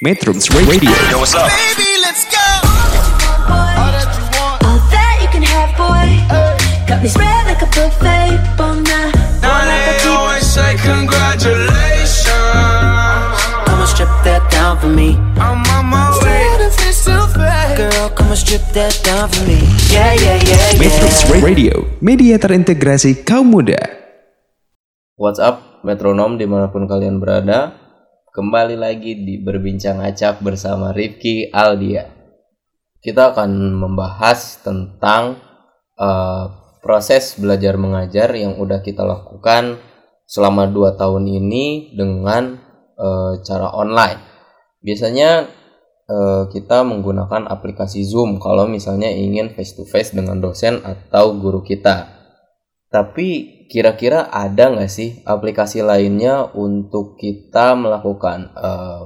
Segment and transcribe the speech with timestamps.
[0.00, 1.52] Metrums Radio Yo, what's up?
[1.52, 2.40] Baby, let's go.
[3.52, 4.56] All that you want.
[4.64, 6.08] All that you can have, boy.
[6.88, 8.40] Got me spread like a buffet.
[8.56, 9.12] Bon night,
[9.44, 10.08] Now bon they appetit.
[10.08, 12.32] always say congratulations.
[13.68, 15.20] Come and strip that down for me.
[15.36, 16.48] I'm on my way.
[16.64, 17.76] If it's too fast.
[17.76, 19.60] Girl, come and strip that down for me.
[19.92, 21.44] Yeah, yeah, yeah, Metrums yeah.
[21.44, 23.76] Radio Media terintegrasi kaum muda
[25.20, 27.76] What's up metronom di mana pun kalian berada
[28.30, 32.06] Kembali lagi di Berbincang Acak bersama Rifki Aldia.
[33.02, 35.34] Kita akan membahas tentang
[35.98, 36.44] eh,
[36.78, 39.82] proses belajar mengajar yang udah kita lakukan
[40.30, 42.54] selama 2 tahun ini dengan
[42.94, 44.22] eh, cara online.
[44.78, 45.50] Biasanya
[46.06, 51.66] eh, kita menggunakan aplikasi Zoom kalau misalnya ingin face to face dengan dosen atau guru
[51.66, 52.06] kita.
[52.94, 58.50] Tapi kira-kira ada nggak sih aplikasi lainnya untuk kita melakukan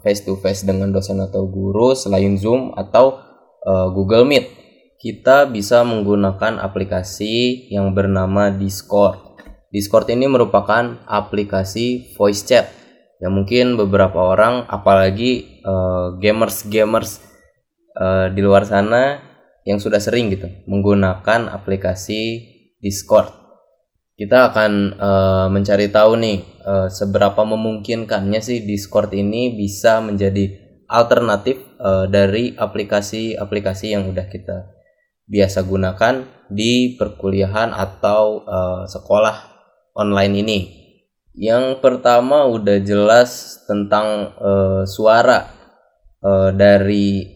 [0.00, 3.20] face to face dengan dosen atau guru selain Zoom atau
[3.60, 4.48] eh, Google Meet?
[4.96, 9.38] Kita bisa menggunakan aplikasi yang bernama Discord.
[9.68, 12.72] Discord ini merupakan aplikasi voice chat
[13.20, 17.20] yang mungkin beberapa orang, apalagi eh, gamers-gamers
[17.92, 19.20] eh, di luar sana
[19.66, 23.45] yang sudah sering gitu menggunakan aplikasi Discord
[24.16, 30.56] kita akan eh, mencari tahu nih eh, seberapa memungkinkannya sih Discord ini bisa menjadi
[30.88, 34.72] alternatif eh, dari aplikasi-aplikasi yang udah kita
[35.28, 39.36] biasa gunakan di perkuliahan atau eh, sekolah
[39.94, 40.60] online ini.
[41.36, 45.56] Yang pertama udah jelas tentang eh, suara
[46.26, 47.35] Eh, dari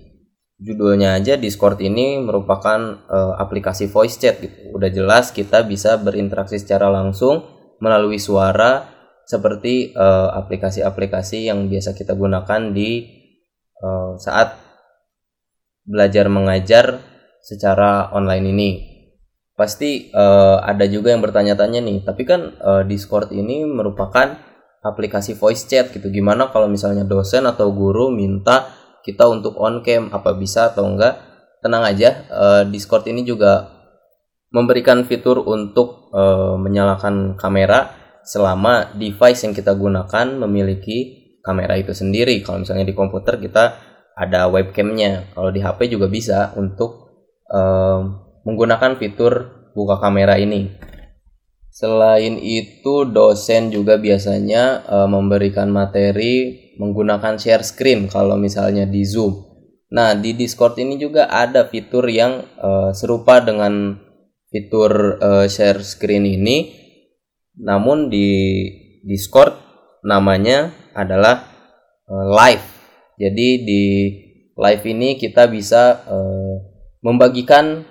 [0.61, 4.77] judulnya aja Discord ini merupakan eh, aplikasi voice chat gitu.
[4.77, 7.43] Udah jelas kita bisa berinteraksi secara langsung
[7.81, 8.87] melalui suara
[9.25, 13.09] seperti eh, aplikasi-aplikasi yang biasa kita gunakan di
[13.81, 14.61] eh, saat
[15.89, 17.01] belajar mengajar
[17.41, 18.71] secara online ini.
[19.57, 24.37] Pasti eh, ada juga yang bertanya-tanya nih, tapi kan eh, Discord ini merupakan
[24.81, 26.09] aplikasi voice chat gitu.
[26.13, 31.19] Gimana kalau misalnya dosen atau guru minta kita untuk on cam apa bisa atau enggak?
[31.61, 33.69] Tenang aja, eh, Discord ini juga
[34.51, 37.95] memberikan fitur untuk eh, menyalakan kamera
[38.27, 42.45] selama device yang kita gunakan memiliki kamera itu sendiri.
[42.45, 43.65] Kalau misalnya di komputer kita
[44.17, 45.33] ada webcamnya.
[45.33, 47.09] Kalau di HP juga bisa untuk
[47.49, 48.01] eh,
[48.45, 49.33] menggunakan fitur
[49.73, 50.69] buka kamera ini.
[51.81, 59.49] Selain itu, dosen juga biasanya eh, memberikan materi menggunakan share screen kalau misalnya di Zoom.
[59.89, 63.97] Nah, di Discord ini juga ada fitur yang eh, serupa dengan
[64.53, 66.69] fitur eh, share screen ini.
[67.65, 68.29] Namun di
[69.01, 69.57] Discord
[70.05, 71.49] namanya adalah
[72.05, 72.67] eh, live.
[73.17, 73.85] Jadi di
[74.53, 76.55] live ini kita bisa eh,
[77.01, 77.89] membagikan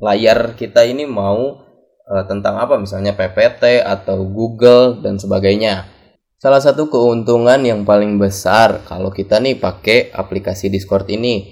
[0.00, 1.65] layar kita ini mau
[2.06, 5.86] eh, tentang apa misalnya PPT atau Google dan sebagainya.
[6.36, 11.42] Salah satu keuntungan yang paling besar kalau kita nih pakai aplikasi Discord ini,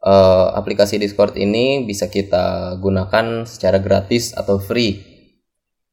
[0.00, 5.02] eh, aplikasi Discord ini bisa kita gunakan secara gratis atau free.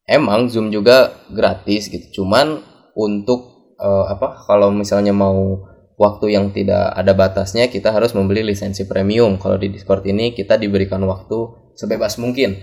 [0.04, 2.60] Emang Zoom juga gratis gitu, cuman
[2.94, 4.44] untuk eh, apa?
[4.46, 5.64] Kalau misalnya mau
[5.98, 9.40] waktu yang tidak ada batasnya, kita harus membeli lisensi premium.
[9.40, 12.60] Kalau di Discord ini kita diberikan waktu sebebas mungkin,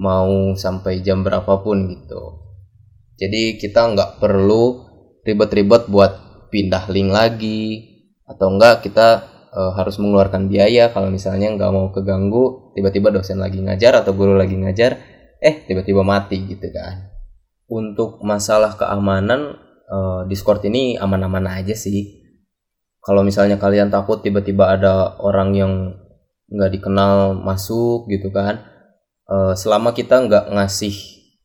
[0.00, 2.40] mau sampai jam berapapun gitu.
[3.20, 4.80] Jadi kita nggak perlu
[5.20, 6.12] ribet-ribet buat
[6.48, 7.62] pindah link lagi.
[8.24, 10.88] Atau enggak kita eh, harus mengeluarkan biaya.
[10.88, 14.96] Kalau misalnya nggak mau keganggu tiba-tiba dosen lagi ngajar atau guru lagi ngajar
[15.40, 17.12] eh tiba-tiba mati gitu kan.
[17.68, 22.24] Untuk masalah keamanan eh, Discord ini aman-aman aja sih.
[23.04, 25.72] Kalau misalnya kalian takut tiba-tiba ada orang yang
[26.50, 28.69] nggak dikenal masuk gitu kan
[29.30, 30.96] eh, selama kita nggak ngasih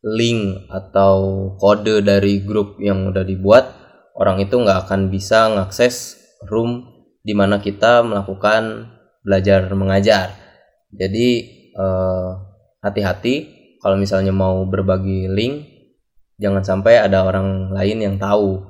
[0.06, 3.74] link atau kode dari grup yang udah dibuat
[4.14, 6.86] orang itu nggak akan bisa ngakses room
[7.26, 8.94] di mana kita melakukan
[9.26, 10.34] belajar mengajar.
[10.94, 11.28] Jadi
[11.74, 12.30] eh,
[12.86, 13.36] hati-hati
[13.82, 15.56] kalau misalnya mau berbagi link
[16.38, 18.62] jangan sampai ada orang lain yang tahu.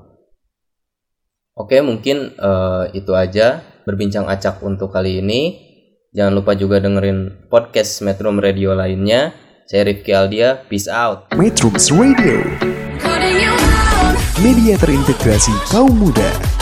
[1.55, 5.41] Oke mungkin eh, itu aja berbincang acak untuk kali ini
[6.15, 9.35] jangan lupa juga dengerin podcast Metro Radio lainnya
[9.65, 11.33] saya Rifki Aldia, peace out.
[11.33, 12.37] Metrums Radio.
[14.37, 16.54] Media terintegrasi kaum muda